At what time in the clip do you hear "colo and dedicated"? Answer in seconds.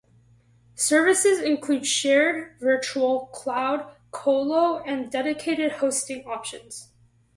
4.09-5.73